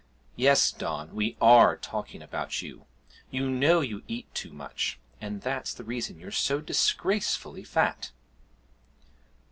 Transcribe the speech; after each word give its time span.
'Yes, 0.35 0.71
Don, 0.71 1.13
we 1.13 1.37
are 1.39 1.77
talking 1.77 2.23
about 2.23 2.63
you. 2.63 2.85
You 3.29 3.47
know 3.51 3.81
you 3.81 4.01
eat 4.07 4.33
too 4.33 4.51
much, 4.51 4.97
and 5.21 5.41
that's 5.43 5.75
the 5.75 5.83
reason 5.83 6.17
you're 6.17 6.31
so 6.31 6.59
disgracefully 6.59 7.63
fat!' 7.63 8.11